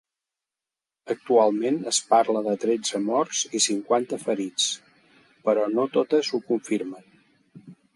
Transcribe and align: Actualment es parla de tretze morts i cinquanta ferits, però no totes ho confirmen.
Actualment 1.13 1.77
es 1.91 1.99
parla 2.15 2.43
de 2.49 2.57
tretze 2.65 3.03
morts 3.11 3.43
i 3.61 3.63
cinquanta 3.69 4.21
ferits, 4.27 4.69
però 5.47 5.71
no 5.79 5.91
totes 6.01 6.37
ho 6.37 6.47
confirmen. 6.53 7.11